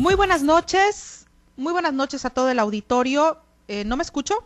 [0.00, 1.26] Muy buenas noches,
[1.58, 3.42] muy buenas noches a todo el auditorio.
[3.68, 4.42] Eh, ¿No me escucho?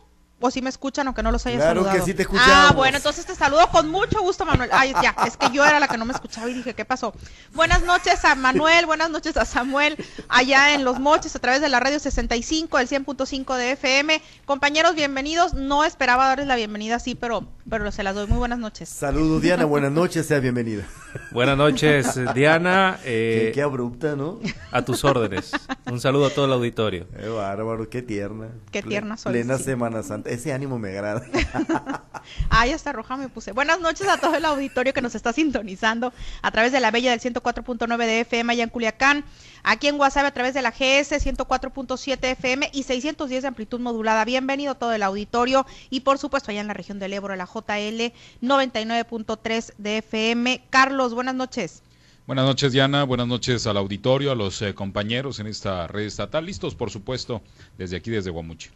[0.46, 1.98] O si me escuchan aunque no los haya claro saludado.
[1.98, 2.52] que sí te escuchamos.
[2.52, 4.68] Ah, bueno, entonces te saludo con mucho gusto, Manuel.
[4.74, 7.14] Ay, ya, es que yo era la que no me escuchaba y dije, ¿qué pasó?
[7.54, 9.96] Buenas noches a Manuel, buenas noches a Samuel,
[10.28, 14.20] allá en Los Moches, a través de la radio 65, el 100.5 de FM.
[14.44, 15.54] Compañeros, bienvenidos.
[15.54, 18.26] No esperaba darles la bienvenida así, pero, pero se las doy.
[18.26, 18.90] Muy buenas noches.
[18.90, 20.84] Saludos, Diana, buenas noches, sea bienvenida.
[21.32, 22.98] Buenas noches, Diana.
[23.04, 24.40] Eh, qué, qué, abrupta, ¿no?
[24.70, 25.52] A tus órdenes.
[25.90, 27.06] Un saludo a todo el auditorio.
[27.16, 28.48] Qué bárbaro, qué tierna.
[28.70, 29.32] Qué tierna soy.
[29.32, 29.64] Plena sí.
[29.64, 30.33] Semana Santa.
[30.34, 31.22] Ese ánimo me agrada.
[32.50, 33.52] Ay, hasta roja me puse.
[33.52, 36.12] Buenas noches a todo el auditorio que nos está sintonizando
[36.42, 39.24] a través de la Bella del 104.9 de FM allá en Culiacán,
[39.62, 44.24] aquí en WhatsApp a través de la GS 104.7 FM y 610 de amplitud modulada.
[44.24, 48.12] Bienvenido todo el auditorio y por supuesto allá en la región del Ebro, la JL
[48.42, 50.64] 99.3 de FM.
[50.68, 51.84] Carlos, buenas noches.
[52.26, 53.04] Buenas noches, Diana.
[53.04, 56.46] Buenas noches al auditorio, a los eh, compañeros en esta red estatal.
[56.46, 57.40] Listos, por supuesto,
[57.78, 58.70] desde aquí, desde Guamuchi.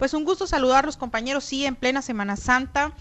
[0.00, 2.94] Pues un gusto saludar a los compañeros, sí, en plena Semana Santa.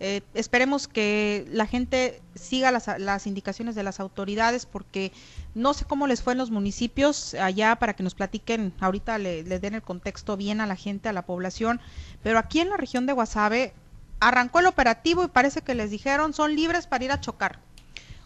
[0.00, 5.12] Eh, esperemos que la gente siga las, las, indicaciones de las autoridades porque
[5.54, 9.42] no sé cómo les fue en los municipios allá para que nos platiquen, ahorita le,
[9.42, 11.78] les den el contexto bien a la gente, a la población,
[12.22, 13.74] pero aquí en la región de Guasave
[14.20, 17.58] arrancó el operativo y parece que les dijeron son libres para ir a chocar.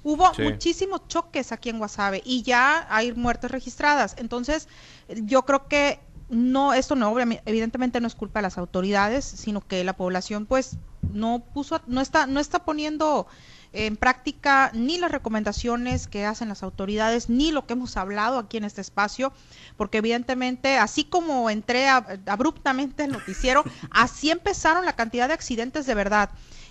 [0.03, 0.43] Hubo sí.
[0.43, 4.15] muchísimos choques aquí en Guasave y ya hay muertes registradas.
[4.19, 4.69] Entonces,
[5.09, 6.01] yo creo que
[6.31, 10.79] no, esto no, evidentemente no es culpa de las autoridades, sino que la población pues
[11.13, 13.27] no puso, no está, no está poniendo
[13.73, 18.57] en práctica ni las recomendaciones que hacen las autoridades, ni lo que hemos hablado aquí
[18.57, 19.33] en este espacio,
[19.77, 25.95] porque evidentemente, así como entré abruptamente el noticiero, así empezaron la cantidad de accidentes de
[25.95, 26.31] verdad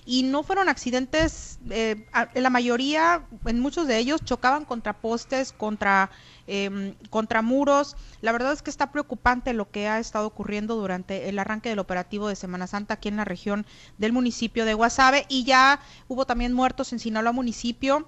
[0.10, 5.52] y no fueron accidentes, eh, en la mayoría, en muchos de ellos chocaban contra postes,
[5.52, 6.10] contra,
[6.48, 7.96] eh, contra muros.
[8.22, 11.78] La verdad es que está preocupante lo que ha estado ocurriendo durante el arranque del
[11.78, 13.68] operativo de Semana Santa aquí en la región
[14.00, 18.08] del municipio de Guasave y ya hubo también muertos en Sinaloa municipio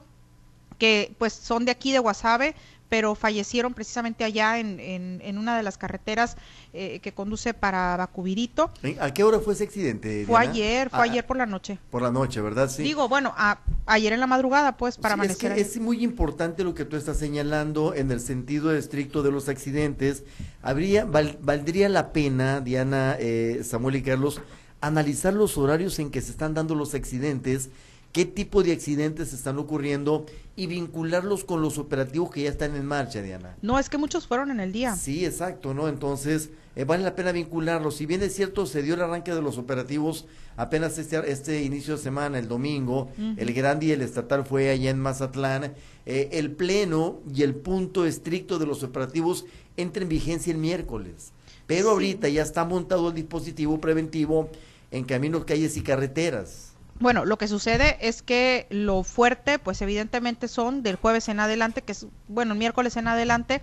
[0.79, 2.55] que pues son de aquí de Guasave,
[2.91, 6.35] pero fallecieron precisamente allá en, en, en una de las carreteras
[6.73, 8.69] eh, que conduce para Bacubirito.
[8.99, 10.25] ¿A qué hora fue ese accidente?
[10.27, 11.79] Fue ayer, fue ah, ayer por la noche.
[11.89, 12.69] Por la noche, ¿verdad?
[12.69, 12.83] Sí.
[12.83, 15.53] Digo, bueno, a, ayer en la madrugada, pues, para sí, amanecer.
[15.53, 19.31] Es, que es muy importante lo que tú estás señalando en el sentido estricto de
[19.31, 20.25] los accidentes.
[20.61, 24.41] Habría, val, valdría la pena, Diana, eh, Samuel y Carlos,
[24.81, 27.69] analizar los horarios en que se están dando los accidentes
[28.11, 32.85] qué tipo de accidentes están ocurriendo y vincularlos con los operativos que ya están en
[32.85, 33.55] marcha, Diana.
[33.61, 34.95] No, es que muchos fueron en el día.
[34.95, 35.87] Sí, exacto, ¿no?
[35.87, 37.95] Entonces, eh, vale la pena vincularlos.
[37.95, 40.25] Si bien es cierto, se dio el arranque de los operativos
[40.57, 43.35] apenas este, este inicio de semana, el domingo, uh -huh.
[43.37, 45.73] el grande y el estatal fue allá en Mazatlán,
[46.05, 49.45] eh, el pleno y el punto estricto de los operativos
[49.77, 51.31] entra en vigencia el miércoles.
[51.65, 51.89] Pero sí.
[51.91, 54.49] ahorita ya está montado el dispositivo preventivo
[54.91, 56.70] en caminos, calles y carreteras.
[57.01, 61.81] Bueno, lo que sucede es que lo fuerte, pues evidentemente son del jueves en adelante,
[61.81, 63.59] que es, bueno, el miércoles en adelante,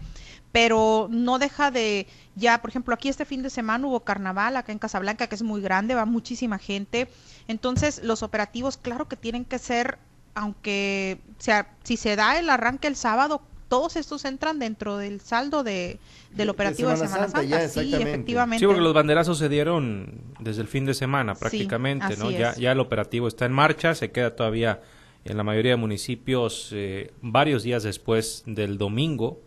[0.51, 4.73] pero no deja de, ya, por ejemplo, aquí este fin de semana hubo carnaval acá
[4.73, 7.09] en Casablanca, que es muy grande, va muchísima gente,
[7.47, 10.01] entonces los operativos, claro que tienen que ser,
[10.35, 15.63] aunque, sea, si se da el arranque el sábado, todos estos entran dentro del saldo
[15.63, 15.99] de,
[16.35, 17.69] del operativo de Semana, de Semana Santa.
[17.69, 17.91] Santa.
[17.91, 18.61] Ya, sí, efectivamente.
[18.61, 22.31] Sí, porque los banderazos se dieron desde el fin de semana prácticamente, sí, ¿no?
[22.31, 24.81] Ya, ya el operativo está en marcha, se queda todavía
[25.25, 29.41] en la mayoría de municipios eh, varios días después del domingo,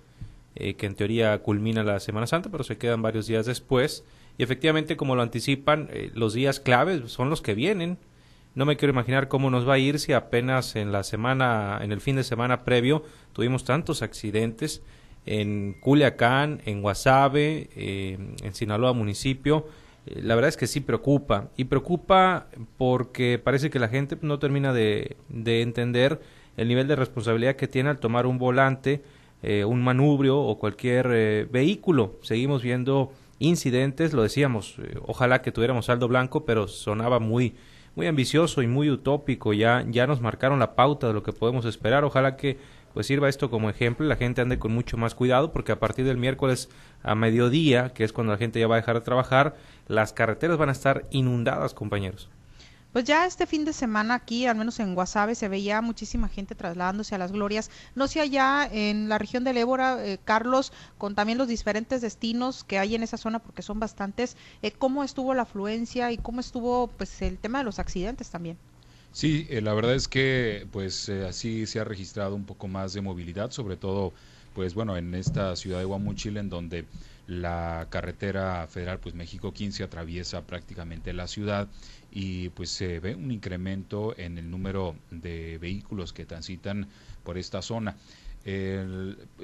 [0.56, 4.04] eh, que en teoría culmina la Semana Santa, pero se quedan varios días después.
[4.38, 7.98] Y efectivamente, como lo anticipan, eh, los días claves son los que vienen.
[8.54, 11.92] No me quiero imaginar cómo nos va a ir si apenas en la semana, en
[11.92, 13.04] el fin de semana previo,
[13.34, 14.82] tuvimos tantos accidentes
[15.26, 19.68] en Culiacán, en Guasave, eh, en Sinaloa municipio.
[20.06, 21.50] Eh, la verdad es que sí preocupa.
[21.56, 22.48] Y preocupa
[22.78, 26.20] porque parece que la gente no termina de, de entender
[26.58, 29.02] el nivel de responsabilidad que tiene al tomar un volante,
[29.44, 32.20] eh, un manubrio o cualquier eh, vehículo.
[32.22, 34.76] Seguimos viendo incidentes, lo decíamos,
[35.08, 37.56] ojalá que tuviéramos saldo blanco, pero sonaba muy
[37.96, 41.66] muy ambicioso y muy utópico, ya, ya nos marcaron la pauta de lo que podemos
[41.66, 42.58] esperar, ojalá que
[42.94, 46.06] pues sirva esto como ejemplo la gente ande con mucho más cuidado porque a partir
[46.06, 46.70] del miércoles
[47.04, 49.56] a mediodía, que es cuando la gente ya va a dejar de trabajar,
[49.88, 52.30] las carreteras van a estar inundadas, compañeros.
[52.92, 56.56] Pues ya este fin de semana aquí, al menos en Guasave, se veía muchísima gente
[56.56, 57.72] trasladándose a las glorias.
[57.96, 62.66] No sé allá en la región del Ébora, eh, Carlos, con también los diferentes destinos
[62.66, 66.42] que hay en esa zona, porque son bastantes, eh, ¿cómo estuvo la afluencia y cómo
[66.42, 68.58] estuvo pues el tema de los accidentes también?
[69.14, 73.00] Sí, eh, la verdad es que pues así se ha registrado un poco más de
[73.00, 74.12] movilidad, sobre todo
[74.54, 76.86] pues bueno, en esta ciudad de Guamúchil, en donde
[77.28, 81.70] la carretera federal, pues México 15 atraviesa prácticamente la ciudad
[82.12, 86.88] y pues se ve un incremento en el número de vehículos que transitan
[87.24, 87.96] por esta zona.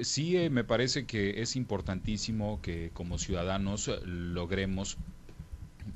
[0.00, 4.98] sí eh, me parece que es importantísimo que como ciudadanos logremos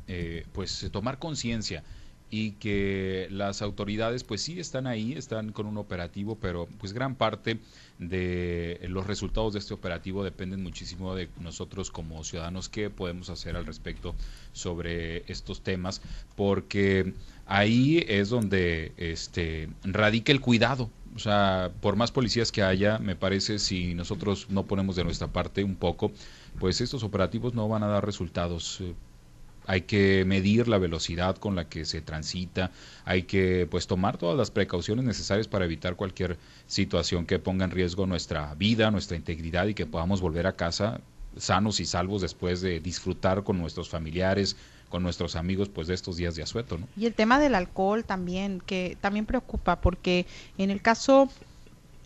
[0.08, 1.84] eh, pues tomar conciencia
[2.32, 7.14] y que las autoridades pues sí están ahí, están con un operativo, pero pues gran
[7.14, 7.58] parte
[7.98, 13.54] de los resultados de este operativo dependen muchísimo de nosotros como ciudadanos qué podemos hacer
[13.54, 14.14] al respecto
[14.54, 16.00] sobre estos temas,
[16.34, 17.12] porque
[17.44, 20.88] ahí es donde este radica el cuidado.
[21.14, 25.28] O sea, por más policías que haya, me parece si nosotros no ponemos de nuestra
[25.28, 26.10] parte un poco,
[26.58, 28.82] pues estos operativos no van a dar resultados
[29.66, 32.70] hay que medir la velocidad con la que se transita,
[33.04, 37.70] hay que pues tomar todas las precauciones necesarias para evitar cualquier situación que ponga en
[37.70, 41.00] riesgo nuestra vida, nuestra integridad y que podamos volver a casa
[41.36, 44.56] sanos y salvos después de disfrutar con nuestros familiares,
[44.88, 46.86] con nuestros amigos pues de estos días de asueto, ¿no?
[46.96, 50.26] Y el tema del alcohol también que también preocupa porque
[50.58, 51.30] en el caso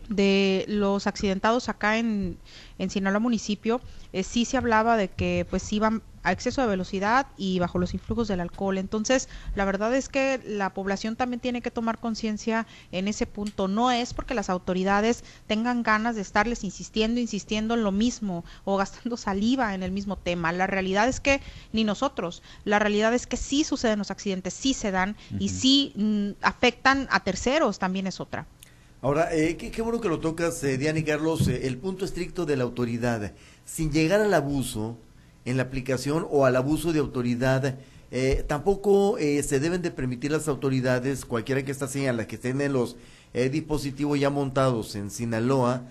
[0.08, 2.38] de los accidentados acá en,
[2.78, 3.80] en Sinaloa municipio,
[4.12, 7.94] eh, sí se hablaba de que pues iban a exceso de velocidad y bajo los
[7.94, 8.78] influjos del alcohol.
[8.78, 13.68] Entonces, la verdad es que la población también tiene que tomar conciencia en ese punto.
[13.68, 18.76] No es porque las autoridades tengan ganas de estarles insistiendo, insistiendo en lo mismo o
[18.76, 20.50] gastando saliva en el mismo tema.
[20.50, 21.40] La realidad es que
[21.72, 25.92] ni nosotros, la realidad es que sí suceden los accidentes, sí se dan y sí
[25.94, 28.48] mm, afectan a terceros, también es otra.
[29.02, 32.46] Ahora, eh, qué, bueno que lo tocas, eh, Diana y Carlos, eh, el punto estricto
[32.46, 33.34] de la autoridad.
[33.66, 34.96] Sin llegar al abuso,
[35.44, 37.78] en la aplicación o al abuso de autoridad.
[38.10, 42.36] Eh, tampoco eh, se deben de permitir las autoridades, cualquiera que esta sea, las que
[42.36, 42.96] estén en los
[43.52, 45.82] dispositivos ya montados en Sinaloa,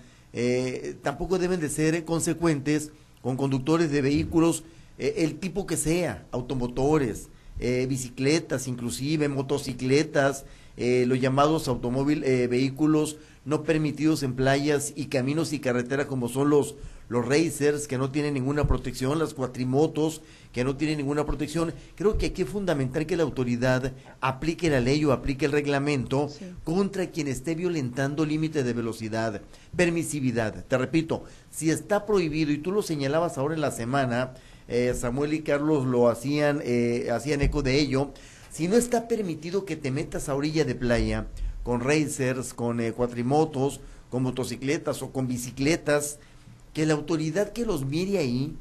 [1.02, 2.90] tampoco deben de ser consecuentes
[3.22, 4.64] con conductores de vehículos,
[4.98, 7.28] el tipo que sea, automotores,
[7.60, 10.44] bicicletas, inclusive motocicletas,
[10.76, 16.74] los llamados automóviles, vehículos no permitidos en playas y caminos y carreteras como son los
[17.08, 21.72] los racers que no tienen ninguna protección, las cuatrimotos que no tienen ninguna protección.
[21.94, 26.28] Creo que aquí es fundamental que la autoridad aplique la ley o aplique el reglamento
[26.64, 29.42] contra quien esté violentando límite de velocidad,
[29.76, 30.64] permisividad.
[30.64, 34.34] Te repito, si está prohibido, y tú lo señalabas ahora en la semana,
[34.68, 38.12] eh, Samuel y Carlos lo hacían, eh, hacían eco de ello,
[38.56, 41.26] si no está permitido que te metas a orilla de playa
[41.62, 46.18] con racers, con eh, cuatrimotos, con motocicletas o con bicicletas,
[46.72, 48.56] que la autoridad que los mire ahí,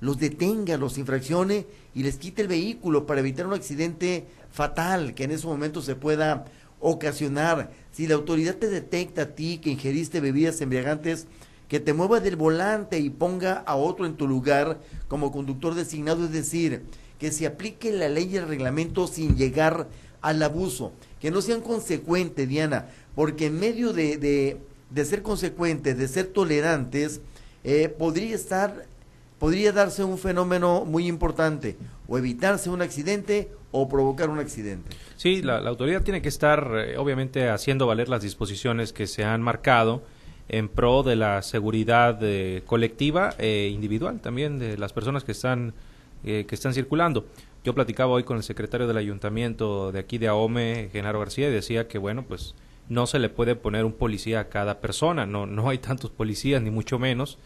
[0.00, 1.64] los detenga, los infraccione
[1.94, 5.94] y les quite el vehículo para evitar un accidente fatal que en ese momento se
[5.94, 6.46] pueda
[6.80, 7.70] ocasionar.
[7.92, 11.28] Si la autoridad te detecta a ti que ingeriste bebidas embriagantes,
[11.68, 16.24] que te mueva del volante y ponga a otro en tu lugar como conductor designado,
[16.24, 16.82] es decir,
[17.18, 19.88] que se aplique la ley y el reglamento sin llegar
[20.20, 24.58] al abuso, que no sean consecuentes, Diana, porque en medio de, de,
[24.90, 27.20] de ser consecuentes, de ser tolerantes,
[27.64, 28.86] eh, podría estar,
[29.38, 31.76] podría darse un fenómeno muy importante,
[32.08, 34.96] o evitarse un accidente o provocar un accidente.
[35.16, 39.42] Sí, la, autoridad tiene que estar, eh, obviamente, haciendo valer las disposiciones que se han
[39.42, 40.02] marcado
[40.48, 45.74] en pro de la seguridad eh, colectiva e individual también de las personas que están
[46.26, 47.26] que están circulando.
[47.64, 51.52] Yo platicaba hoy con el secretario del ayuntamiento de aquí de Ahome, Genaro García, y
[51.52, 52.54] decía que bueno, pues
[52.88, 56.60] no se le puede poner un policía a cada persona, no no hay tantos policías
[56.62, 57.38] ni mucho menos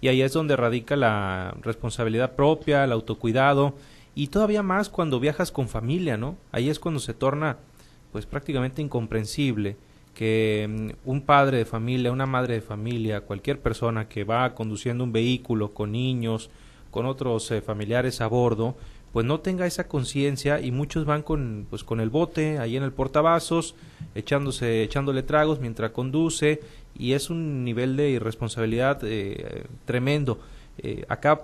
[0.00, 3.74] y ahí es donde radica la responsabilidad propia, el autocuidado
[4.14, 6.36] y todavía más cuando viajas con familia, ¿no?
[6.52, 7.58] Ahí es cuando se torna
[8.12, 9.76] pues prácticamente incomprensible
[10.14, 15.04] que mm, un padre de familia, una madre de familia, cualquier persona que va conduciendo
[15.04, 16.50] un vehículo con niños,
[16.90, 18.76] con otros eh, familiares a bordo,
[19.12, 22.82] pues no tenga esa conciencia y muchos van con pues con el bote ahí en
[22.82, 23.74] el portavasos
[24.14, 26.60] echándose echándole tragos mientras conduce
[26.96, 30.40] y es un nivel de irresponsabilidad eh, tremendo.
[30.78, 31.42] Eh, acá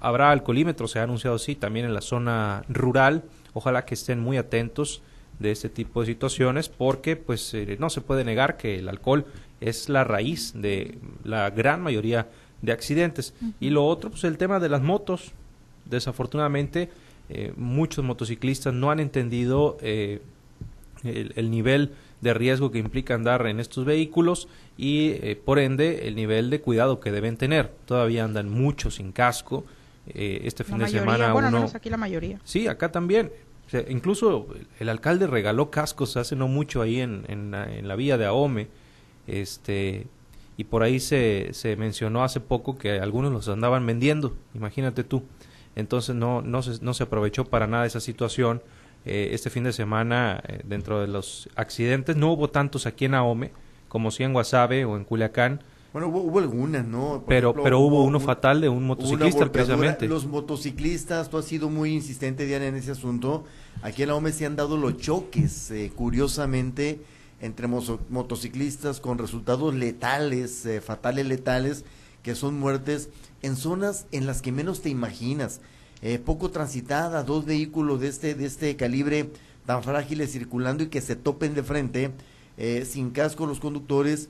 [0.00, 3.24] habrá alcoholímetro se ha anunciado sí también en la zona rural.
[3.52, 5.02] Ojalá que estén muy atentos
[5.38, 9.26] de este tipo de situaciones porque pues no se puede negar que el alcohol
[9.60, 12.28] es la raíz de la gran mayoría de
[12.70, 15.32] accidentes y lo otro pues el tema de las motos
[15.84, 16.90] desafortunadamente
[17.28, 20.20] eh, muchos motociclistas no han entendido eh,
[21.02, 26.14] el, nivel de riesgo que implica andar en estos vehículos y eh, por ende el
[26.14, 27.72] nivel de cuidado que deben tener.
[27.86, 29.64] Todavía andan muchos sin casco.
[30.06, 31.70] este fin de semana bueno, uno...
[31.72, 32.38] aquí la mayoría.
[32.44, 33.32] Sí, acá también.
[33.88, 38.18] incluso el alcalde regaló cascos hace no mucho ahí en, en, la, en la vía
[38.18, 38.68] de Ahome.
[39.26, 40.06] Este,
[40.62, 45.24] y por ahí se, se mencionó hace poco que algunos los andaban vendiendo, imagínate tú.
[45.74, 48.62] Entonces no, no, se, no se aprovechó para nada esa situación.
[49.04, 53.16] Eh, este fin de semana, eh, dentro de los accidentes, no hubo tantos aquí en
[53.16, 53.50] Ahome
[53.88, 55.64] como si en Guasave o en Culiacán.
[55.92, 57.24] Bueno, hubo, algunas, ¿no?
[57.26, 60.06] pero pero hubo, uno fatal de un motociclista precisamente.
[60.06, 63.46] Los motociclistas, tú has sido muy insistente, Diana, en ese asunto.
[63.82, 67.00] Aquí en Ahome se han dado los choques, eh, curiosamente
[67.42, 71.84] entre motociclistas con resultados letales, eh, fatales letales,
[72.22, 73.08] que son muertes
[73.42, 75.60] en zonas en las que menos te imaginas.
[76.02, 79.30] Eh, poco transitada, dos vehículos de este, de este calibre
[79.66, 82.12] tan frágiles circulando y que se topen de frente,
[82.56, 84.28] eh, sin casco los conductores,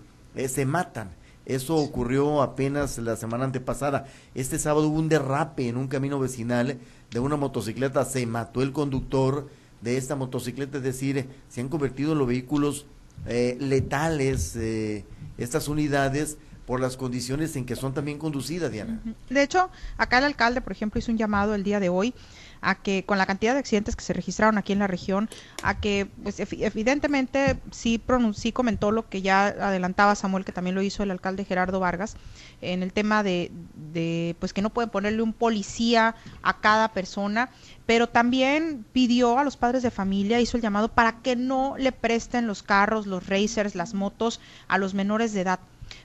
[0.48, 1.10] se matan.
[1.44, 4.06] Eso ocurrió apenas la semana antepasada.
[4.34, 6.78] Este sábado hubo un derrape en un camino vecinal
[7.10, 9.50] de una motocicleta, se mató el conductor
[9.82, 12.86] de esta motocicleta, es decir, se han convertido en los vehículos
[13.26, 15.04] eh, letales eh,
[15.38, 19.00] estas unidades por las condiciones en que son también conducidas, Diana.
[19.28, 22.14] De hecho, acá el alcalde, por ejemplo, hizo un llamado el día de hoy
[22.62, 25.28] a que con la cantidad de accidentes que se registraron aquí en la región,
[25.62, 28.00] a que pues evidentemente sí,
[28.34, 32.16] sí comentó lo que ya adelantaba Samuel, que también lo hizo el alcalde Gerardo Vargas,
[32.60, 33.50] en el tema de,
[33.92, 37.50] de pues que no pueden ponerle un policía a cada persona,
[37.84, 41.90] pero también pidió a los padres de familia, hizo el llamado para que no le
[41.90, 45.58] presten los carros, los racers, las motos a los menores de edad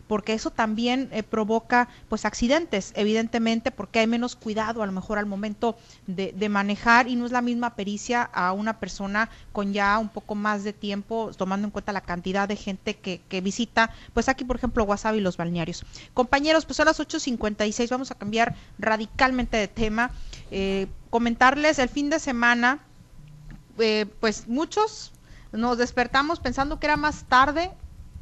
[0.07, 5.17] porque eso también eh, provoca pues accidentes, evidentemente, porque hay menos cuidado a lo mejor
[5.17, 9.97] al momento de, manejar y no es la misma pericia a una persona con ya
[9.99, 13.91] un poco más de tiempo, tomando en cuenta la cantidad de gente que, que visita,
[14.13, 15.83] pues aquí por ejemplo Wasabi y los balnearios.
[16.13, 20.11] Compañeros, pues a las 8.56 vamos a cambiar radicalmente de tema,
[20.51, 22.79] eh, comentarles el fin de semana,
[23.77, 25.11] eh, pues muchos
[25.51, 27.71] nos despertamos pensando que era más tarde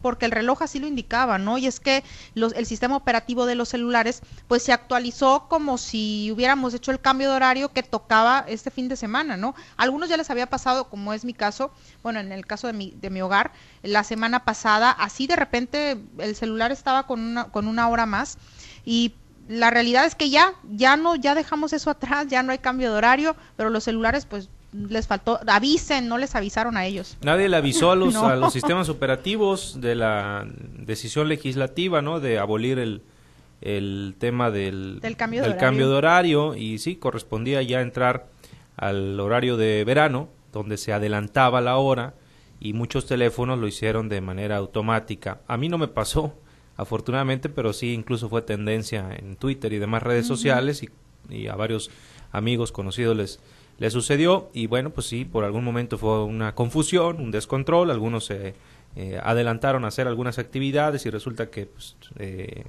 [0.05, 1.57] porque el reloj así lo indicaba, ¿no?
[1.57, 2.03] Y es que
[2.35, 7.01] los, el sistema operativo de los celulares pues se actualizó como si hubiéramos hecho el
[7.01, 9.55] cambio de horario que tocaba este fin de semana, ¿no?
[9.77, 11.71] algunos ya les había pasado, como es mi caso,
[12.03, 15.97] bueno, en el caso de mi, de mi hogar, la semana pasada, así de repente
[16.19, 18.37] el celular estaba con una, con una hora más
[18.85, 19.15] y
[19.47, 22.91] la realidad es que ya, ya no, ya dejamos eso atrás, ya no hay cambio
[22.91, 24.49] de horario, pero los celulares pues
[24.89, 27.17] les faltó, avisen, no les avisaron a ellos.
[27.21, 32.19] Nadie le avisó a los, a los sistemas operativos de la decisión legislativa, ¿no?
[32.19, 33.01] De abolir el,
[33.61, 38.27] el tema del, del, cambio, de cambio, de horario y sí, correspondía ya entrar
[38.77, 42.13] al horario de verano, donde se adelantaba la hora
[42.59, 45.41] y muchos teléfonos lo hicieron de manera automática.
[45.47, 46.33] A mí no me pasó,
[46.77, 50.89] afortunadamente, pero sí incluso fue tendencia en Twitter y demás redes sociales y,
[51.29, 51.89] y a varios
[52.31, 53.39] amigos conocidos les
[53.77, 58.25] le sucedió y bueno, pues sí, por algún momento fue una confusión, un descontrol, algunos
[58.25, 58.53] se
[58.95, 62.63] eh, adelantaron a hacer algunas actividades y resulta que pues, eh,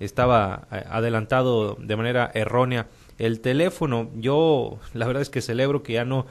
[0.00, 2.86] estaba eh, adelantado de manera errónea
[3.18, 4.10] el teléfono.
[4.16, 6.26] Yo la verdad es que celebro que ya no,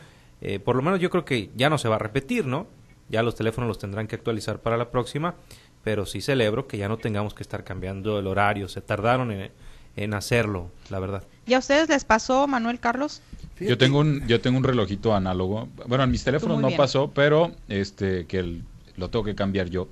[0.64, 2.68] por lo menos yo creo que ya no se va a repetir, ¿no?
[3.10, 5.36] Ya los teléfonos los tendrán que actualizar para la próxima,
[5.84, 8.68] pero sí celebro que ya no tengamos que estar cambiando el horario.
[8.68, 9.52] Se tardaron en,
[9.96, 11.24] en hacerlo, la verdad.
[11.46, 13.22] ¿Y a ustedes les pasó, Manuel Carlos?
[13.60, 15.70] Yo tengo un yo tengo un relojito análogo.
[15.88, 18.62] Bueno, en mis teléfonos no pasó, pero este que
[18.98, 19.88] lo tengo que cambiar yo.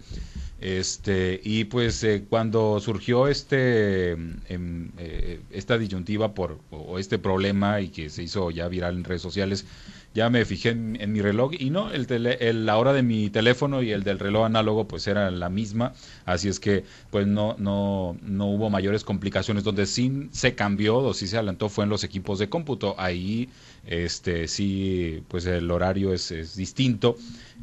[0.60, 7.82] Este, y pues eh, cuando surgió este em, eh, esta disyuntiva por o este problema
[7.82, 9.66] y que se hizo ya viral en redes sociales,
[10.14, 12.06] ya me fijé en, mi reloj y no, el,
[12.40, 15.94] el, la hora de mi teléfono y el del reloj análogo pues era la misma,
[16.26, 19.64] así es que pues no, no, no hubo mayores complicaciones.
[19.64, 22.96] Donde sí se cambió o sí se adelantó fue en los equipos de cómputo.
[22.98, 23.50] Ahí
[23.86, 27.18] este sí pues el horario es, es distinto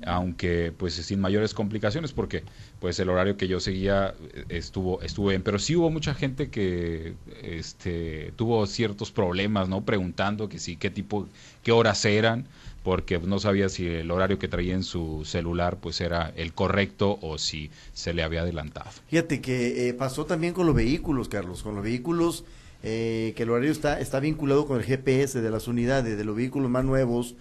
[0.05, 2.43] aunque pues sin mayores complicaciones porque
[2.81, 5.43] pues el horario que yo seguía eh, estuvo estuvo bien.
[5.43, 10.91] Pero sí hubo mucha gente que este tuvo ciertos problemas no preguntando que sí qué
[10.91, 11.29] tipo
[11.63, 12.47] qué horas eran
[12.83, 17.19] porque no sabía si el horario que traía en su celular pues era el correcto
[17.21, 18.91] o si se le había adelantado.
[19.09, 21.63] Fíjate que eh, pasó también con los vehículos Carlos.
[21.63, 22.45] Con los vehículos
[22.83, 26.35] eh, que el horario está está vinculado con el GPS de las unidades de los
[26.35, 27.35] vehículos más nuevos.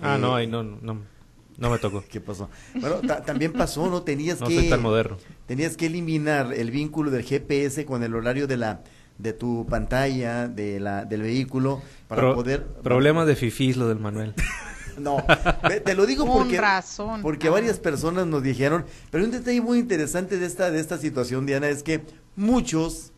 [0.00, 1.15] Ah no no no
[1.58, 2.04] no me tocó.
[2.10, 2.48] ¿Qué pasó?
[2.74, 4.02] Bueno, también pasó, ¿no?
[4.02, 4.54] Tenías no que...
[4.56, 5.16] soy tan moderno.
[5.46, 8.82] Tenías que eliminar el vínculo del GPS con el horario de la
[9.18, 12.66] de tu pantalla, de la, del vehículo, para poder...
[12.82, 14.34] Problemas de fifís lo del Manuel.
[14.98, 15.24] no,
[15.84, 16.60] te lo digo porque,
[17.22, 21.46] porque varias personas nos dijeron, pero un detalle muy interesante de esta, de esta situación,
[21.46, 22.02] Diana, es que
[22.36, 23.12] muchos,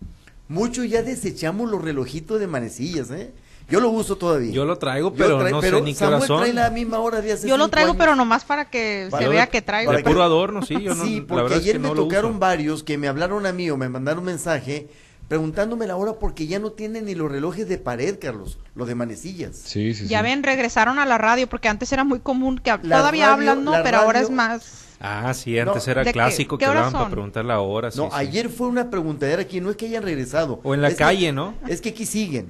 [0.48, 3.32] muchos ya desechamos los relojitos de manecillas, ¿eh?
[3.68, 4.50] Yo lo uso todavía.
[4.52, 7.46] Yo lo traigo, pero no sé ni qué Samuel trae la misma hora de hace
[7.48, 8.00] Yo lo traigo, años.
[8.00, 9.90] pero nomás para que Para se vea que traigo.
[9.90, 10.80] De para que- puro adorno, sí.
[10.82, 13.44] Yo no, sí, la porque es ayer que me no tocaron varios que me hablaron
[13.44, 14.88] a mí o me mandaron un mensaje
[15.28, 18.94] preguntándome la hora porque ya no tienen ni los relojes de pared, Carlos, los de
[18.94, 19.56] manecillas.
[19.56, 20.24] Sí, sí, Ya sí.
[20.24, 23.64] ven, regresaron a la radio porque antes era muy común que La todavía radio- hablan,
[23.64, 23.72] ¿no?
[23.72, 24.84] la Pero ahora radio- es más.
[25.00, 27.60] Ah, sí, antes No, era ¿de qué- clásico qué que horas hablaban para preguntar la
[27.60, 27.90] hora.
[27.90, 28.10] sí, No, sí.
[28.14, 30.60] ayer fue una preguntadera aquí, no es que hayan regresado.
[30.64, 31.52] O en la Es que- calle, ¿no?
[31.68, 32.48] Es que aquí siguen,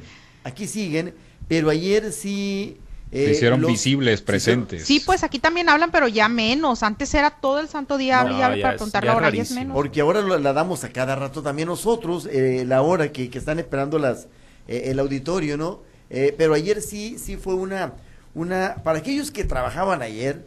[0.49, 1.15] aquí siguen,
[1.49, 2.77] pero ayer sí...
[3.13, 4.27] eh, Se hicieron los- visibles, se hicieron-
[4.67, 4.87] presentes.
[4.87, 6.83] Sí, pues aquí también hablan, pero ya menos.
[6.83, 9.53] Antes era todo el santo día No, ya para es- ya la hora y es
[9.53, 9.75] menos.
[9.75, 13.39] Porque ahora lo- la damos a cada rato también nosotros, eh, la hora que, que
[13.39, 14.27] están esperando las
[14.67, 15.81] eh, el auditorio, ¿no?
[16.11, 17.95] Eh, pero ayer sí, sí fue una,
[18.35, 20.47] una, para aquellos que trabajaban ayer,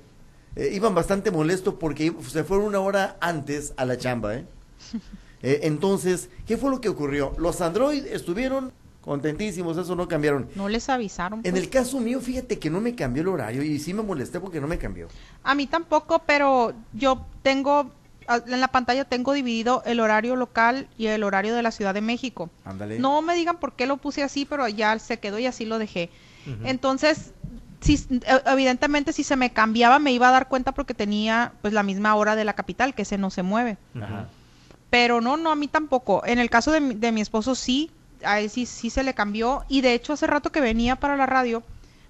[0.55, 4.45] eh, iban bastante molestos porque se fueron una hora antes a la chamba, ¿eh?
[5.43, 7.33] Eh, entonces, ¿qué fue lo que ocurrió?
[7.39, 10.47] Los Android estuvieron contentísimos, eso no cambiaron.
[10.55, 11.39] No les avisaron.
[11.43, 11.63] En pues.
[11.63, 14.61] el caso mío, fíjate que no me cambió el horario y sí me molesté porque
[14.61, 15.07] no me cambió.
[15.43, 17.91] A mí tampoco, pero yo tengo,
[18.27, 21.93] a- en la pantalla tengo dividido el horario local y el horario de la Ciudad
[21.93, 22.49] de México.
[22.63, 22.99] Ándale.
[22.99, 25.79] No me digan por qué lo puse así, pero ya se quedó y así lo
[25.79, 26.09] dejé.
[26.63, 27.33] Entonces,
[27.81, 31.73] si, e- evidentemente si se me cambiaba me iba a dar cuenta porque tenía pues
[31.73, 33.77] la misma hora de la capital, que ese no se mueve.
[33.95, 34.27] Ajá.
[34.89, 36.21] Pero no, no, a mí tampoco.
[36.25, 37.91] En el caso de mi, de mi esposo sí,
[38.23, 39.63] a él sí, sí se le cambió.
[39.67, 41.63] Y de hecho hace rato que venía para la radio,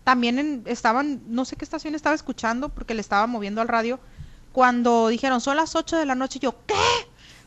[0.03, 3.99] también en- estaban, no sé qué estación estaba escuchando porque le estaba moviendo al radio,
[4.51, 6.73] cuando dijeron son las 8 de la noche, yo, ¿qué?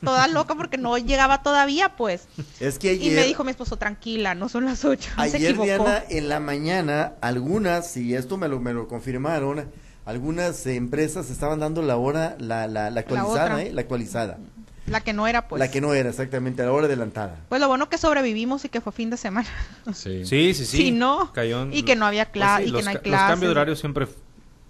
[0.03, 2.29] Toda loca porque no llegaba todavía, pues.
[2.61, 3.15] Es que Y ayer...
[3.21, 5.11] me dijo mi esposo, tranquila, no son las 8.
[5.17, 5.65] se Ayer, equivocó.
[5.65, 9.71] Diana, en la mañana, algunas, y esto me lo, me lo confirmaron,
[10.05, 13.63] algunas eh, empresas estaban dando la hora, la, la, la actualizada.
[13.63, 13.73] ¿eh?
[13.73, 14.39] La actualizada.
[14.87, 15.59] La que no era, pues.
[15.61, 17.37] La que no era, exactamente, la hora adelantada.
[17.49, 19.49] Pues lo bueno que sobrevivimos y que fue fin de semana.
[19.95, 20.25] Sí.
[20.25, 20.77] Sí, sí, sí.
[20.77, 21.33] Sí, ¿no?
[21.33, 23.49] Cayó en- Y que no había cla- y que los no hay Los cambios de
[23.49, 24.07] horario siempre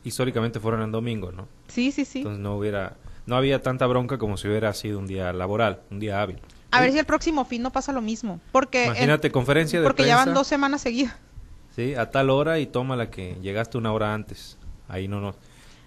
[0.04, 1.48] históricamente fueron en domingo, ¿no?
[1.68, 2.18] Sí, sí, sí.
[2.18, 5.98] Entonces no hubiera, no había tanta bronca como si hubiera sido un día laboral, un
[5.98, 6.38] día hábil.
[6.70, 8.40] A ver si el próximo fin no pasa lo mismo.
[8.52, 10.38] Porque, Imagínate, conferencia de porque ya van prensa.
[10.40, 11.14] dos semanas seguidas.
[11.74, 14.58] Sí, a tal hora y toma la que llegaste una hora antes.
[14.88, 15.36] Ahí no nos,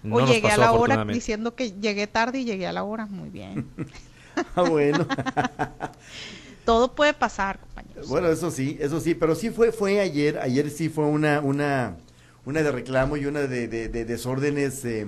[0.02, 2.72] no o nos llegué pasó a la hora diciendo que llegué tarde y llegué a
[2.72, 3.06] la hora.
[3.06, 3.68] Muy bien.
[4.54, 5.06] Ah, bueno.
[6.64, 8.06] Todo puede pasar, compañeros.
[8.08, 11.96] bueno, eso sí, eso sí, pero sí fue, fue ayer, ayer sí fue una, una,
[12.44, 15.06] una de reclamo y una de, de, de desórdenes eh,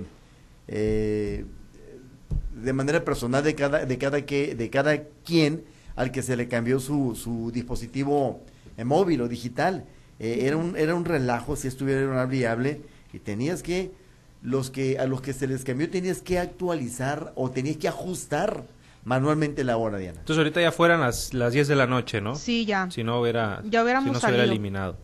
[0.69, 1.45] eh,
[2.55, 5.65] de manera personal de cada, de cada que, de cada quien
[5.97, 8.41] al que se le cambió su, su dispositivo
[8.85, 9.85] móvil o digital.
[10.19, 12.81] Eh, era un, era un relajo si estuviera hable,
[13.13, 13.91] y tenías que,
[14.43, 18.65] los que, a los que se les cambió tenías que actualizar o tenías que ajustar
[19.05, 20.19] manualmente la hora, Diana.
[20.21, 22.35] Entonces ahorita ya fueran las, las 10 de la noche, ¿no?
[22.37, 22.89] Sí, ya.
[22.91, 24.53] Si no hubiera, Ya hubiéramos si no se hubiera salido.
[24.53, 24.97] eliminado.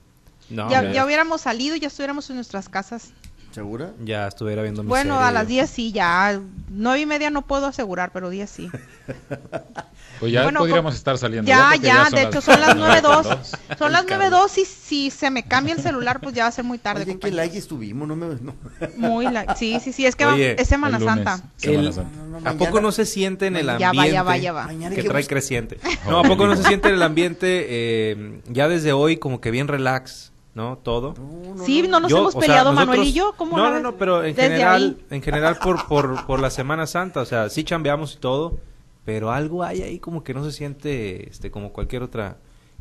[0.50, 3.12] No, ya, ya, ya hubiéramos salido y ya estuviéramos en nuestras casas.
[3.52, 3.92] ¿Segura?
[4.04, 5.48] ya estuviera viendo mi Bueno, serie a las yo.
[5.48, 6.38] 10 sí, ya.
[6.68, 8.70] Nueve y media no puedo asegurar, pero 10 sí.
[10.20, 11.46] Pues ya Bueno, podríamos co- estar saliendo.
[11.48, 13.02] Ya, ya, son de las hecho son las 9.02.
[13.24, 13.76] 9:02.
[13.78, 14.50] Son las El Carlos.
[14.54, 17.02] 9.02 y si se me cambia el celular, pues ya va a ser muy tarde.
[17.02, 18.26] Oye, qué like estuvimos, no me...
[18.40, 18.54] no.
[18.96, 21.48] Muy la- Sí, sí, sí, es que va- Oye, es Semana El lunes, Santa.
[21.56, 22.26] Semana El- Santa.
[22.40, 23.99] No, ¿A poco no se siente en el Ya ambiente?
[23.99, 24.66] va, ya va, ya va.
[24.66, 25.79] Mañana hay que que trae bus- creciente.
[26.09, 29.51] No, ¿a poco no se siente en el ambiente eh, ya desde hoy como que
[29.51, 30.79] bien relax, ¿no?
[30.83, 31.14] Todo.
[31.18, 33.35] No, no, Sí, no nos Yo, hemos o sea, peleado nosotros- Manuel y yo.
[33.37, 35.16] ¿Cómo no, no, no, pero en general, ahí.
[35.16, 38.59] en general por, por, por la Semana Santa, o sea, sí chambeamos y todo,
[39.05, 42.38] pero algo hay ahí como que no se siente este como cualquier otra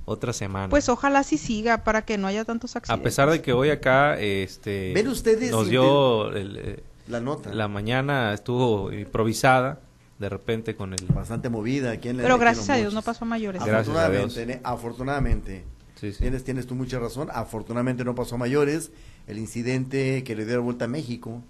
[0.08, 0.70] otra semana.
[0.70, 3.04] Pues ojalá sí siga para que no haya tantos a accidentes.
[3.04, 7.54] pesar de que hoy acá este ¿Ven ustedes nos dio el, eh, La nota.
[7.54, 9.80] la mañana estuvo improvisada
[10.18, 13.26] de repente con el Bastante movida aquí en la Pero gracias a Dios no pasó
[13.26, 13.63] a mayores.
[13.63, 14.24] Gracias a Dios.
[14.24, 14.62] Afortunadamente, ¿eh?
[14.63, 15.63] afortunadamente.
[15.96, 16.20] sí, sí.
[16.20, 17.28] Tienes, tienes tú mucha razón.
[17.34, 18.91] Afortunadamente no pasó a mayores.
[19.28, 21.41] El incidente que le dio la vuelta a México,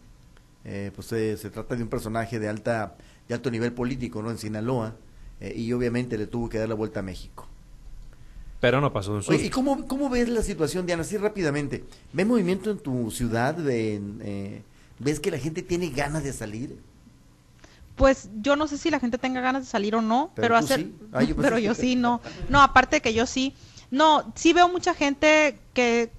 [0.65, 2.95] eh, pues eh, se trata de un personaje de alta,
[3.27, 4.31] de alto nivel político, ¿no?
[4.31, 4.95] En Sinaloa.
[5.41, 7.47] eh, y obviamente le tuvo que dar la vuelta a México.
[8.61, 9.33] pero no pasó un susto.
[9.33, 11.01] Oye, ¿y cómo, cómo ves la situación, Diana?
[11.03, 11.83] Así rápidamente.
[12.13, 13.59] ¿Ves movimiento en tu ciudad?
[13.69, 14.63] En, eh,
[14.99, 16.79] ¿Ves que la gente tiene ganas de salir?
[17.95, 20.81] Pues yo no sé si la gente tenga ganas de salir o no, Pero hacer,
[20.81, 20.95] sí.
[21.11, 22.21] Ah, yo pero yo sí no.
[22.49, 23.53] No, aparte que yo sí.
[23.91, 26.11] No, sí veo mucha gente que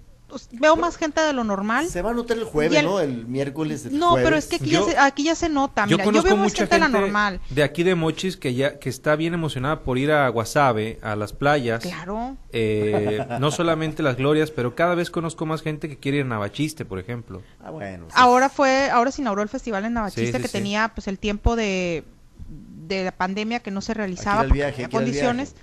[0.53, 1.87] veo más gente de lo normal.
[1.89, 3.01] Se va a notar el jueves, el- ¿no?
[3.01, 3.87] El miércoles.
[3.87, 5.83] el No, pero es que aquí, Yo- ya, se, aquí ya se nota.
[5.87, 7.41] Yo Mira, yo, conozco veo más mucha gente de la normal.
[7.51, 11.15] de aquí de Mochis que ya que está bien emocionada por ir a Guasave, a
[11.17, 11.83] las playas.
[11.83, 12.37] Claro.
[12.53, 16.29] Eh, no solamente las glorias, pero cada vez conozco más gente que quiere ir a
[16.29, 17.43] Navachiste, por ejemplo.
[17.62, 18.07] Ah, bueno.
[18.09, 18.15] sí.
[18.17, 20.53] Ahora fue, ahora se inauguró el festival en Navachiste Sí, sí, que sí.
[20.53, 22.05] tenía pues el tiempo de,
[22.49, 25.55] de la pandemia que no se realizaba Aquí era el porque viaje, había condiciones.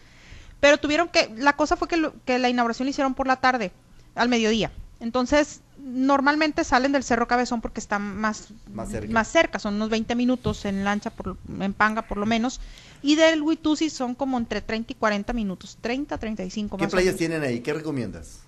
[0.59, 3.35] Pero tuvieron que, la cosa fue que, lo- que la inauguración la hicieron por la
[3.37, 3.71] tarde.
[4.15, 4.71] Al mediodía.
[4.99, 9.11] Entonces, normalmente salen del Cerro Cabezón porque está más, Más cerca.
[9.11, 12.61] más cerca, son unos 20 minutos en lancha, por, en panga por lo menos,
[13.01, 16.95] y del Huitusi son como entre 30 y 40 minutos, 30, 35 ¿Qué más o
[16.95, 17.17] playas menos.
[17.19, 17.59] tienen ahí?
[17.59, 18.39] ¿Qué recomiendas?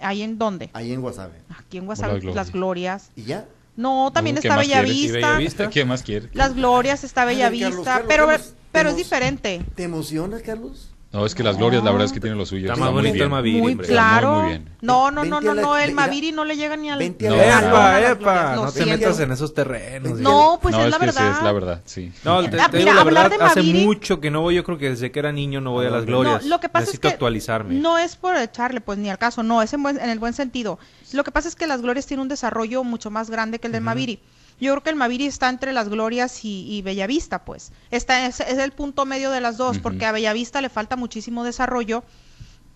[0.00, 0.70] ¿Ahí en dónde?
[0.74, 1.34] Ahí en Guasave.
[1.58, 3.10] Aquí en Guasave, las Glorias.
[3.16, 3.46] ¿Y ya?
[3.76, 5.70] No, también Uh, ¿qué está Bellavista, Bellavista?
[5.70, 6.30] ¿Qué más quiere?
[6.34, 9.62] las Glorias está Bellavista, Carlos, Carlos, pero, Carlos, pero es diferente.
[9.74, 10.90] ¿Te emociona, Carlos?
[11.12, 12.66] No, es que las glorias, la verdad es que tienen lo suyo.
[12.66, 13.24] Está más muy bonito bien.
[13.24, 13.86] el Maviri, Muy hombre.
[13.86, 14.34] claro.
[14.40, 14.68] Muy, bien.
[14.82, 18.66] No, no, no, no, no, el Maviri no le llega ni al Epa, epa, no
[18.66, 18.90] te siento.
[18.98, 20.18] metas en esos terrenos.
[20.18, 21.30] No, pues no, es es la verdad.
[21.38, 22.12] es la verdad, sí.
[22.24, 24.56] No, te, Ah, te mira, digo la verdad, de hace Maviri- mucho que no voy,
[24.56, 26.42] yo creo que desde que era niño no voy a las glorias.
[26.42, 27.74] No, lo que pasa Necesito es que actualizarme.
[27.76, 30.34] no es por echarle pues ni al caso, no, es en, buen- en el buen
[30.34, 30.78] sentido.
[31.12, 33.72] Lo que pasa es que las Glorias tienen un desarrollo mucho más grande que el
[33.72, 34.20] del Maviri.
[34.58, 37.72] Yo creo que el Maviri está entre las Glorias y, y Bellavista, pues.
[37.90, 41.44] Está, es, es el punto medio de las dos, porque a Bellavista le falta muchísimo
[41.44, 42.04] desarrollo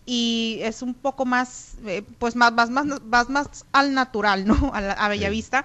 [0.06, 4.54] y es un poco más, eh, pues más, más, más, más, más al natural, ¿no?
[4.74, 5.64] A, la- a Bellavista.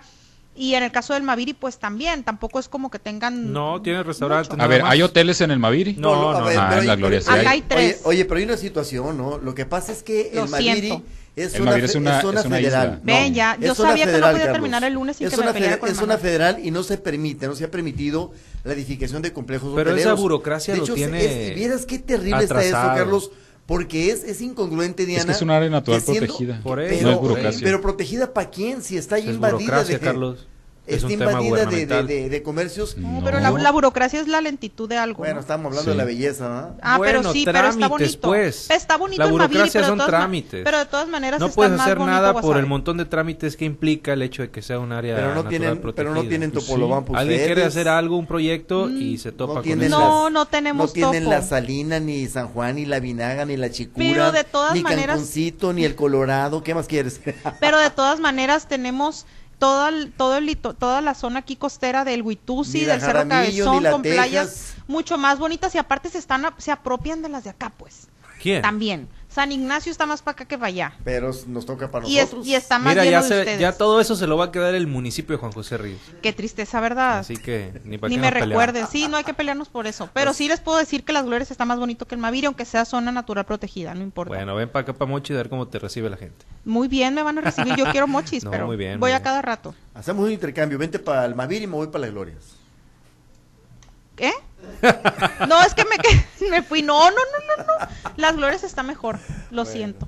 [0.58, 3.52] Y en el caso del Maviri, pues también, tampoco es como que tengan...
[3.52, 4.48] No, tiene restaurante.
[4.50, 4.58] mucho.
[4.58, 4.82] nada A ver.
[4.86, 5.96] ¿hay hoteles en el Maviri?
[5.98, 6.62] No, lo- a no, ver, no.
[6.62, 7.46] Ah, en la hay- Gloria sí Acá hay.
[7.48, 8.00] hay tres.
[8.04, 9.38] Oye, oye, pero hay una situación, ¿no?
[9.38, 11.04] Lo que pasa es que Lo el Maviri siento.
[11.36, 12.88] es El una, Maviri es una- es una es una federal.
[12.88, 13.00] isla.
[13.04, 14.54] Ven, ya, yo sabía que no federal, podía Carlos.
[14.54, 16.72] terminar el lunes sin es que me una peleara feder- con Es una federal y
[16.72, 18.32] no se permite, no se ha permitido
[18.64, 20.20] la edificación de complejos Pero esa hoteleros.
[20.22, 22.98] burocracia de lo hecho, tiene es- vieras qué terrible está eso, atrasado.
[22.98, 23.32] Carlos,
[23.66, 25.26] porque es, es incongruente, Diana.
[25.26, 26.60] que es un área natural que siendo- protegida.
[26.62, 27.62] Por eso, pero, no es burocracia.
[27.64, 30.48] Pero protegida para quién, si está ahí Es invadida burocracia, de Carlos.
[30.88, 32.98] Es está un tema invadida de, de, de- de comercios.
[32.98, 33.24] No, No.
[33.26, 35.18] pero la, la burocracia es la lentitud de algo.
[35.20, 35.40] Bueno, ¿no?
[35.42, 35.90] estamos hablando Sí.
[35.90, 36.78] de la belleza, ¿no?
[36.82, 38.20] Ah, pero sí, pero está bonito.
[38.28, 38.70] pues.
[38.70, 40.62] Está bonito La el Maviri, burocracia pero de son trámites.
[40.64, 43.66] Pero de todas maneras No está puedes hacer nada por el montón de trámites que
[43.66, 46.52] implica el hecho de que sea un área Pero no natural tienen, pero no tienen
[46.52, 46.70] Pues sí.
[46.72, 49.02] topolobampo Alguien quiere hacer algo, un proyecto, Mm.
[49.02, 50.00] y se topa no con eso.
[50.00, 51.36] No, no tenemos no tienen topo.
[51.36, 54.82] la Salina, ni San Juan, ni la Vinaga, ni la Chicura, Pero de todas ni
[54.84, 57.20] maneras- Cancuncito, ni el Colorado, ¿qué más quieres?
[57.60, 59.26] Pero de todas maneras tenemos
[59.60, 63.84] todo el, todo el lito- toda la zona aquí costera del Huitusi, del Cerro Cabezón,
[63.92, 64.16] con Texas.
[64.28, 68.08] playas mucho más bonitas y aparte se están se apropian de las de acá, pues.
[68.42, 68.62] ¿Quién?
[68.62, 69.08] También.
[69.36, 70.94] San Ignacio está más para acá que para allá.
[71.04, 72.48] Pero nos toca para Y, es- nosotros.
[72.48, 74.52] y está más Mira, lleno ya, de se- ya todo eso se lo va a
[74.54, 76.00] quedar el municipio de Juan José Ríos.
[76.22, 77.20] Qué tristeza, ¿verdad?
[77.20, 80.10] Así que ni para Ni qué me recuerden, sí, no hay que pelearnos por eso.
[80.14, 82.64] Pero sí les puedo decir que las glorias está más bonito que el Maviri, aunque
[82.64, 84.34] sea zona natural protegida, no importa.
[84.34, 86.46] Bueno, ven para acá para Mochi a ver cómo te recibe la gente.
[86.64, 87.76] Muy bien, me van a recibir.
[87.76, 89.24] Yo quiero mochis, No, pero muy bien, voy muy a bien.
[89.24, 89.76] cada rato.
[89.94, 90.78] Hacemos un intercambio.
[90.78, 92.56] Vente para el Mavir y me voy para las Glorias.
[94.16, 94.32] ¿Qué?
[95.48, 96.82] No, es que me, que- me fui.
[96.82, 98.12] No, no, no, no, no.
[98.18, 99.20] Las glorias está mejor.
[99.52, 100.08] Lo siento.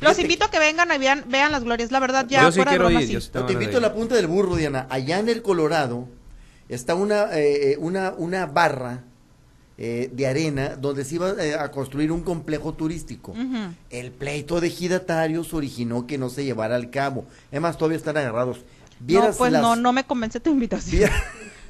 [0.00, 1.90] Los invito a que vengan y vean, vean las glorias.
[1.90, 3.06] La verdad, ya yo sí fuera de quiero broma, ir.
[3.08, 3.12] sí.
[3.14, 4.86] yo sí Yo tengo te invito a la punta del burro, Diana.
[4.90, 6.08] Allá en el Colorado
[6.68, 9.04] está una, eh, eh, una, una barra
[9.78, 13.34] eh, de arena donde se iba eh, a construir un complejo turístico.
[13.90, 17.26] El pleito de ejidatarios originó que no se llevara al cabo.
[17.50, 18.58] Además, todavía están agarrados.
[19.06, 21.10] No, pues las- no, no me convence tu invitación.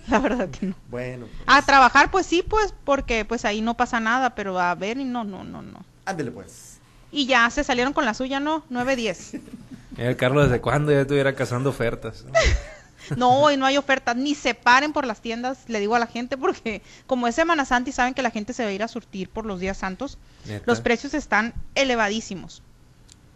[0.11, 0.75] La verdad que no.
[0.89, 4.75] Bueno, pues, A trabajar, pues sí, pues, porque pues ahí no pasa nada, pero a
[4.75, 5.85] ver, y no, no, no, no.
[6.05, 6.79] ándele pues.
[7.13, 8.65] Y ya se salieron con la suya, ¿no?
[8.71, 9.41] 9-10.
[9.97, 12.25] Mira, el Carlos, ¿desde cuándo ya estuviera cazando ofertas?
[13.17, 16.09] No, hoy no hay ofertas, ni se paren por las tiendas, le digo a la
[16.09, 18.83] gente, porque como es Semana Santa y saben que la gente se va a ir
[18.83, 20.65] a surtir por los días santos, ¿Neta?
[20.67, 22.63] los precios están elevadísimos.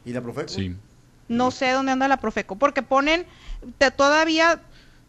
[0.05, 0.49] ¿Y la Profeco?
[0.49, 0.75] Sí.
[1.29, 3.25] No sé dónde anda la Profeco, porque ponen,
[3.79, 4.61] te, todavía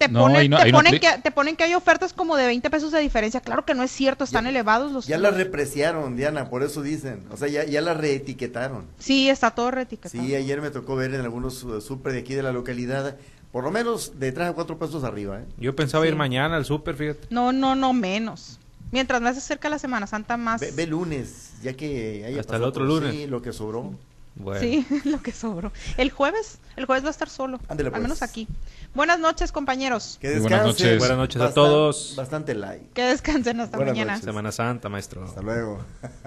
[0.02, 2.70] te No, ponen, no- te, no que, te ponen que hay ofertas como de 20
[2.72, 3.40] pesos de diferencia.
[3.40, 5.06] Claro que no es cierto, están Ya- elevados los...
[5.06, 7.24] Ya la repreciaron, Diana, por eso dicen.
[7.32, 8.86] O sea, ya, ya la reetiquetaron.
[8.98, 10.24] Sí, está todo reetiquetado.
[10.24, 13.16] Sí, ayer me tocó ver en algunos uh, súper de aquí de la localidad,
[13.52, 15.46] por lo menos de tres a cuatro pesos arriba, ¿eh?
[15.60, 16.10] Yo pensaba Sí.
[16.10, 17.28] ir mañana al súper, fíjate.
[17.30, 18.58] No, no, no menos.
[18.92, 20.60] Mientras más se acerca la Semana Santa, más...
[20.62, 23.12] Ve, ve lunes, ya que haya Hasta el pasado otro lunes.
[23.14, 23.94] Sí, lo que sobró.
[24.36, 24.62] Bueno.
[24.62, 25.72] Sí, lo que sobró.
[25.98, 27.60] El jueves, el jueves va a estar solo.
[27.68, 28.02] Al pues.
[28.02, 28.48] menos aquí.
[28.94, 30.18] Buenas noches, compañeros.
[30.22, 30.60] Que Muy descansen.
[30.60, 31.00] buenas noches.
[31.00, 32.14] Buenas noches a todos.
[32.16, 32.88] Bastante like.
[32.94, 34.14] Que descansen hasta Buenas mañana.
[34.14, 34.26] noches.
[34.26, 35.24] Semana Santa, maestro.
[35.26, 35.80] Hasta luego.